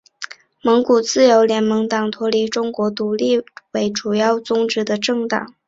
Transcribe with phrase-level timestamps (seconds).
[0.63, 3.39] 蒙古自由联盟党脱离中国独立
[3.73, 5.53] 为主要宗旨的政党。